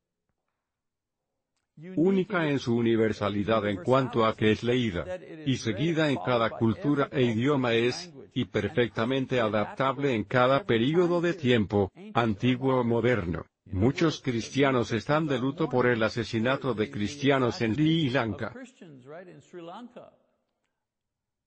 [1.96, 5.04] única en su universalidad en cuanto a que es leída
[5.46, 11.34] y seguida en cada cultura e idioma es, y perfectamente adaptable en cada período de
[11.34, 13.46] tiempo, antiguo o moderno.
[13.66, 18.54] Muchos cristianos están de luto por el asesinato de cristianos en Sri Lanka.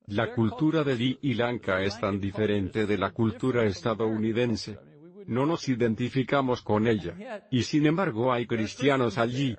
[0.07, 4.79] La cultura de Sri Lanka es tan diferente de la cultura estadounidense.
[5.27, 7.47] No nos identificamos con ella.
[7.51, 9.55] Y sin embargo hay cristianos allí,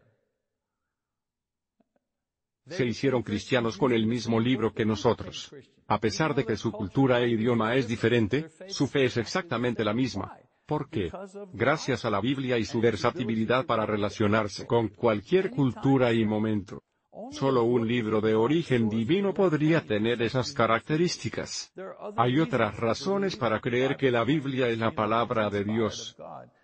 [2.69, 5.55] se hicieron cristianos con el mismo libro que nosotros.
[5.87, 9.95] A pesar de que su cultura e idioma es diferente, su fe es exactamente la
[9.95, 10.37] misma.
[10.67, 11.13] ¿Por qué?
[11.53, 16.83] Gracias a la Biblia y su versatilidad para relacionarse con cualquier cultura y momento.
[17.31, 21.73] Solo un libro de origen divino podría tener esas características.
[22.17, 26.17] Hay otras razones para creer que la Biblia es la palabra de Dios.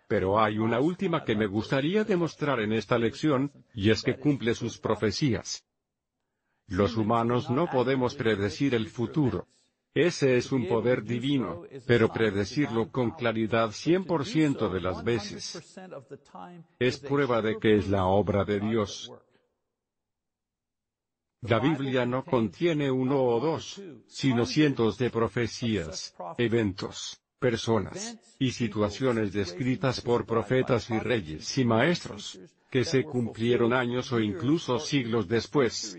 [0.09, 4.55] Pero hay una última que me gustaría demostrar en esta lección, y es que cumple
[4.55, 5.65] sus profecías.
[6.73, 9.47] Los humanos no podemos predecir el futuro.
[9.95, 15.79] Ese es un poder divino, pero predecirlo con claridad 100% de las veces
[16.79, 19.13] es prueba de que es la obra de Dios.
[21.43, 29.35] La Biblia no contiene uno o dos, sino cientos de profecías, eventos, personas, y situaciones
[29.35, 35.99] descritas por profetas y reyes y maestros, que se cumplieron años o incluso siglos después.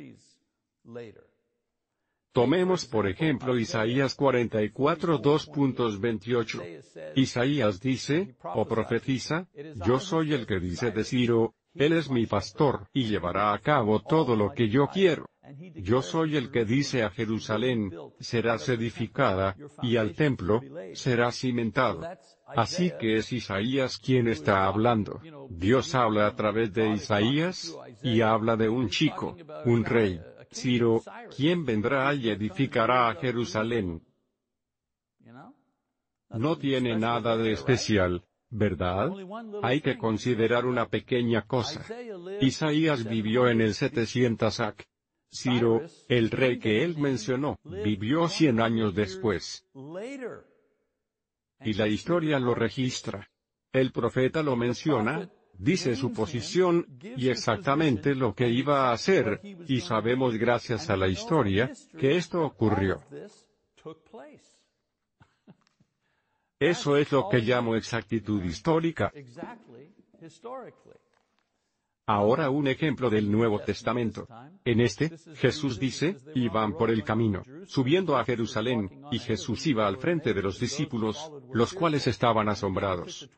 [2.33, 7.13] Tomemos por ejemplo Isaías 44 2.28.
[7.15, 9.47] Isaías dice, o profetiza,
[9.85, 14.01] yo soy el que dice de Ciro, él es mi pastor, y llevará a cabo
[14.01, 15.27] todo lo que yo quiero.
[15.75, 20.61] Yo soy el que dice a Jerusalén, serás edificada, y al templo,
[20.93, 22.01] será cimentado.
[22.47, 25.19] Así que es Isaías quien está hablando.
[25.49, 30.21] Dios habla a través de Isaías, y habla de un chico, un rey,
[30.53, 31.01] Ciro,
[31.35, 34.01] quien vendrá y edificará a Jerusalén.
[36.29, 39.11] No tiene nada de especial, ¿verdad?
[39.61, 41.85] Hay que considerar una pequeña cosa.
[42.41, 44.87] Isaías vivió en el 700 AC.
[45.31, 49.67] Ciro, el rey que él mencionó, vivió cien años después.
[51.61, 53.29] Y la historia lo registra.
[53.71, 59.81] El profeta lo menciona, dice su posición, y exactamente lo que iba a hacer, y
[59.81, 63.01] sabemos gracias a la historia, que esto ocurrió.
[66.59, 69.11] Eso es lo que llamo exactitud histórica.
[72.05, 74.27] Ahora un ejemplo del Nuevo Testamento.
[74.65, 79.97] En este, Jesús dice, iban por el camino, subiendo a Jerusalén, y Jesús iba al
[79.97, 83.29] frente de los discípulos, los cuales estaban asombrados.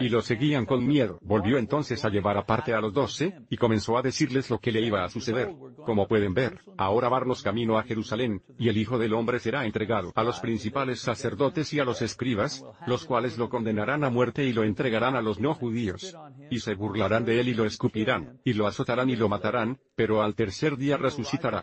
[0.00, 1.18] Y lo seguían con miedo.
[1.20, 4.80] Volvió entonces a llevar aparte a los doce, y comenzó a decirles lo que le
[4.80, 5.54] iba a suceder.
[5.84, 10.12] Como pueden ver, ahora varnos camino a Jerusalén, y el Hijo del Hombre será entregado
[10.14, 14.54] a los principales sacerdotes y a los escribas, los cuales lo condenarán a muerte y
[14.54, 16.16] lo entregarán a los no judíos.
[16.50, 18.05] Y se burlarán de él y lo escupirán
[18.44, 21.62] y lo azotarán y lo matarán, pero al tercer día resucitará.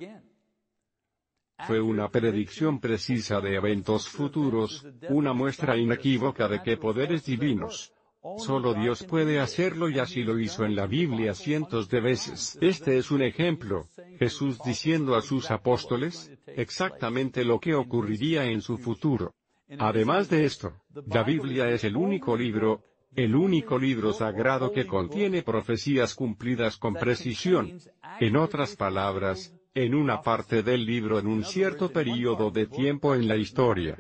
[1.68, 7.94] Fue una predicción precisa de eventos futuros, una muestra inequívoca de que poderes divinos.
[8.38, 12.58] Solo Dios puede hacerlo y así lo hizo en la Biblia cientos de veces.
[12.62, 13.88] Este es un ejemplo,
[14.18, 19.36] Jesús diciendo a sus apóstoles, exactamente lo que ocurriría en su futuro.
[19.78, 20.74] Además de esto,
[21.08, 22.84] la Biblia es el único libro,
[23.16, 27.80] el único libro sagrado que contiene profecías cumplidas con precisión.
[28.20, 33.28] En otras palabras, en una parte del libro en un cierto período de tiempo en
[33.28, 33.98] la historia.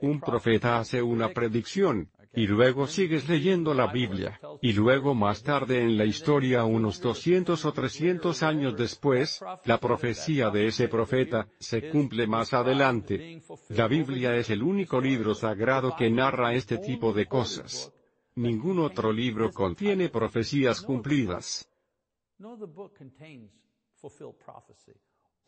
[0.00, 5.82] Un profeta hace una predicción, y luego sigues leyendo la Biblia, y luego más tarde
[5.82, 11.88] en la historia unos 200 o 300 años después, la profecía de ese profeta, se
[11.88, 13.40] cumple más adelante.
[13.70, 17.92] La Biblia es el único libro sagrado que narra este tipo de cosas.
[18.36, 21.66] Ningún otro libro contiene profecías cumplidas.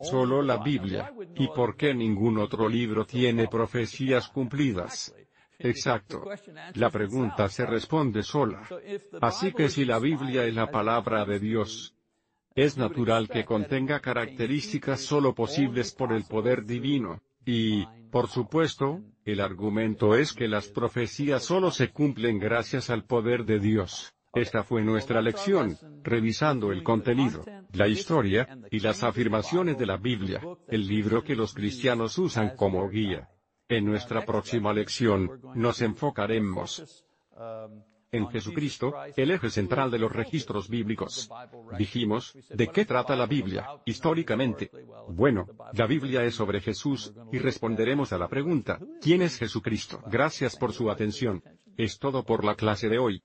[0.01, 1.13] Solo la Biblia.
[1.35, 5.13] ¿Y por qué ningún otro libro tiene profecías cumplidas?
[5.59, 6.23] Exacto.
[6.75, 8.67] La pregunta se responde sola.
[9.21, 11.95] Así que si la Biblia es la palabra de Dios,
[12.55, 17.21] es natural que contenga características solo posibles por el poder divino,
[17.51, 23.43] y, por supuesto, el argumento es que las profecías solo se cumplen gracias al poder
[23.43, 24.13] de Dios.
[24.35, 27.43] Esta fue nuestra lección, revisando el contenido,
[27.73, 32.87] la historia, y las afirmaciones de la Biblia, el libro que los cristianos usan como
[32.87, 33.29] guía.
[33.67, 37.03] En nuestra próxima lección, nos enfocaremos
[38.11, 41.29] en Jesucristo, el eje central de los registros bíblicos.
[41.77, 44.71] Dijimos, ¿de qué trata la Biblia, históricamente?
[45.09, 50.01] Bueno, la Biblia es sobre Jesús, y responderemos a la pregunta, ¿quién es Jesucristo?
[50.07, 51.43] Gracias por su atención.
[51.77, 53.23] Es todo por la clase de hoy.